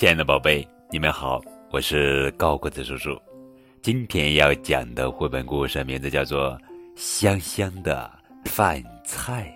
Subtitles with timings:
[0.00, 3.20] 亲爱的宝贝，你们好，我是高个子叔叔。
[3.82, 6.52] 今天要讲的绘本故事名字叫做
[6.96, 8.10] 《香香的
[8.46, 9.54] 饭菜》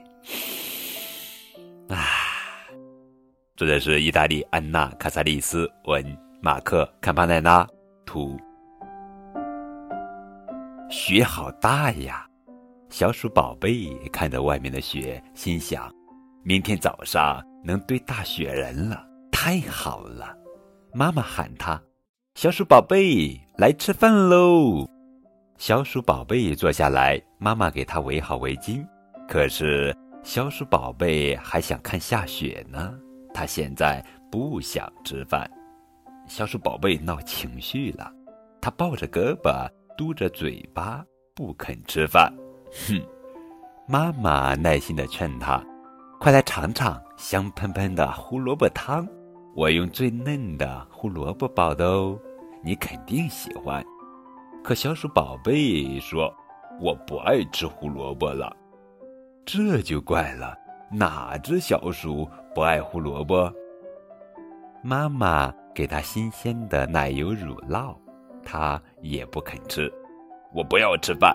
[1.94, 2.04] 啊，
[3.56, 6.04] 作者是意大利安娜·卡萨利斯文，
[6.42, 7.67] 马克·坎帕奈拉
[8.04, 8.38] 图。
[10.90, 12.29] 雪好大呀！
[12.90, 15.90] 小鼠宝贝看着外面的雪，心想：
[16.42, 20.36] 明天早上能堆大雪人了，太好了！
[20.96, 21.82] 妈妈喊他
[22.36, 24.88] ：“小鼠宝贝，来吃饭喽！”
[25.58, 28.86] 小鼠宝贝坐下来，妈妈给他围好围巾。
[29.26, 32.94] 可是小鼠宝贝还想看下雪呢，
[33.34, 35.50] 他现在不想吃饭。
[36.28, 38.12] 小鼠宝贝闹情绪了，
[38.60, 42.32] 他抱着胳膊，嘟着嘴巴，不肯吃饭。
[42.86, 43.04] 哼，
[43.88, 45.60] 妈妈耐心的劝他
[46.20, 49.04] ：“快来尝尝香喷喷的胡萝卜汤，
[49.55, 52.19] 我用最嫩的胡萝卜包的哦，
[52.63, 53.85] 你肯定喜欢。”
[54.65, 56.35] 可小鼠宝贝说
[56.80, 58.55] ：“我不爱吃胡萝卜了。”
[59.47, 60.57] 这就怪了，
[60.91, 63.52] 哪只小鼠不爱胡萝卜？
[64.83, 67.95] 妈妈给他新鲜的奶油乳酪，
[68.43, 69.93] 他也不肯吃。
[70.53, 71.35] 我不要吃饭。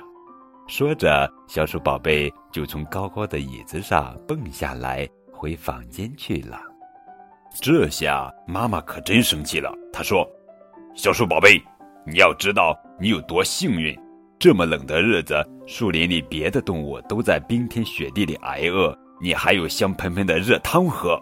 [0.67, 6.59] 说着，小鼠宝贝就从高高的椅子上蹦下来，回房间去了。
[7.53, 9.73] 这下妈妈可真生气了。
[9.91, 10.27] 她说
[10.95, 11.61] ：“小树宝贝，
[12.05, 13.97] 你要知道你有多幸运！
[14.37, 15.35] 这么冷的日子，
[15.67, 21.21] 树林里别的动物都在冰天雪地里挨饿，你还有香喷喷的热汤喝。”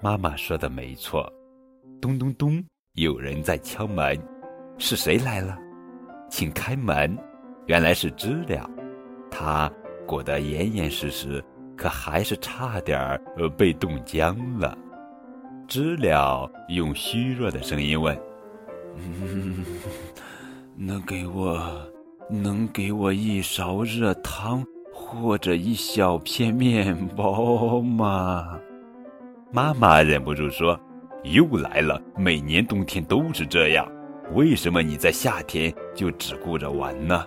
[0.00, 1.32] 妈妈说的没错。
[2.00, 2.62] 咚咚咚，
[2.94, 4.16] 有人在敲门。
[4.78, 5.58] 是谁来了？
[6.30, 7.16] 请开门。
[7.66, 8.70] 原来是知了，
[9.30, 9.68] 它
[10.06, 11.42] 裹得严严实实，
[11.76, 14.76] 可还是差点儿呃被冻僵了。
[15.66, 18.16] 知了用虚弱的声音问
[18.96, 19.64] ：“嗯，
[20.76, 21.60] 能给我，
[22.30, 28.58] 能给我一勺热汤或者一小片面包吗？”
[29.52, 30.78] 妈妈忍不住说
[31.24, 33.86] ：“又来了，每年冬天都是这样。
[34.34, 37.24] 为什么你在夏天就只顾着玩呢？”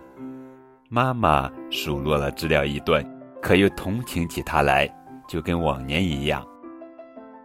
[0.89, 3.05] 妈妈数落了知了一顿，
[3.41, 4.89] 可又同情起他来，
[5.27, 6.45] 就跟往年一样。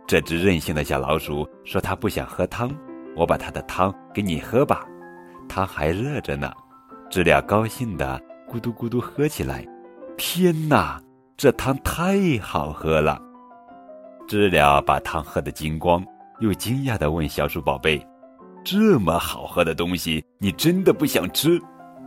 [0.06, 2.70] 这只任性的小老鼠说：“它不想喝汤，
[3.16, 4.87] 我把它的汤给你喝吧，
[5.48, 6.53] 汤还热着呢。”
[7.10, 8.20] 知了高兴的
[8.50, 9.64] 咕嘟咕嘟喝起来。
[10.16, 11.00] 天哪，
[11.37, 13.20] 这汤太好喝了！
[14.26, 16.04] 知了把汤喝得精光，
[16.41, 18.04] 又惊讶的问小鼠宝贝
[18.64, 21.60] ：“这么好喝的东西，你真的不想吃？”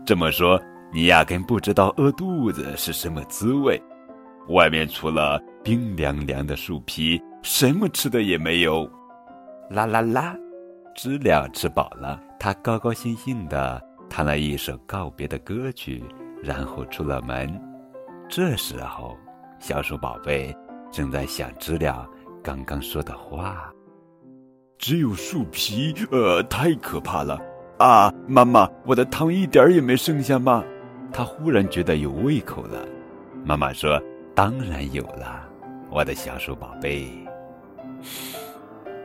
[0.05, 0.61] 这么说。
[0.93, 3.79] 你压根不知道饿肚子是什么滋味，
[4.49, 8.89] 外面除了冰凉凉的树皮，什么吃的也没有。
[9.69, 10.35] 啦啦啦，
[10.95, 16.01] 知了吃饱了，它高高兴兴地弹了一首告别的歌曲，
[16.41, 17.61] 然后出了门。
[18.29, 19.17] 这时候，
[19.59, 20.55] 小鼠宝贝
[20.91, 22.07] 正在想知了
[22.41, 23.69] 刚刚说的话
[24.79, 27.37] ：“只有树皮，呃，太可怕了
[27.79, 28.13] 啊！
[28.27, 30.63] 妈妈，我的汤一点儿也没剩下吗？”
[31.11, 32.85] 他忽然觉得有胃口了，
[33.45, 34.01] 妈妈说
[34.37, 35.49] ：“当然有了，
[35.89, 37.07] 我的小鼠宝贝。”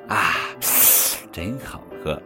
[0.06, 0.34] 啊，
[1.32, 2.20] 真好喝！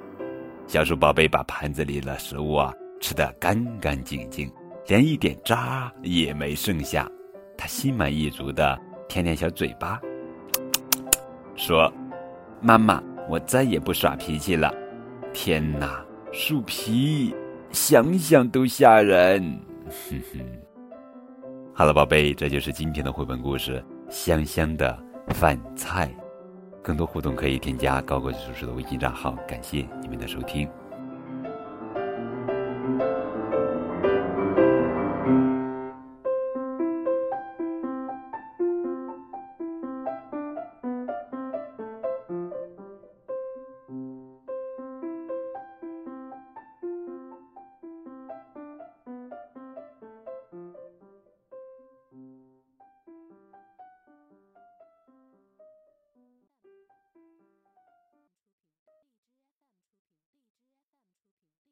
[0.66, 4.52] 小鼠宝贝把盘子里的食物啊吃得干干净净，
[4.88, 7.08] 连一点渣也没剩下。
[7.56, 8.76] 他心满意足的
[9.08, 10.00] 舔舔小嘴巴，
[11.54, 11.88] 说
[12.60, 14.74] ：“妈妈，我再也不耍脾气了。”
[15.32, 17.32] 天哪，树皮！
[17.70, 19.60] 想想都吓人，
[20.10, 20.65] 哼哼。
[21.78, 24.98] 好了，宝贝，这就是今天的绘本故事《香香的
[25.28, 26.08] 饭菜》。
[26.82, 29.32] 更多互动可以添加高高叔叔的微信账号。
[29.46, 30.66] 感谢你们的收听。